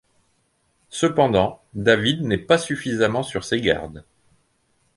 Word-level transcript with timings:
Cependant, 0.89 1.61
David 1.75 2.21
n'est 2.23 2.39
pas 2.39 2.57
suffisamment 2.57 3.21
sur 3.21 3.43
ses 3.43 3.61
gardes. 3.61 4.03